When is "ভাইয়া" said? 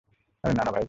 0.73-0.79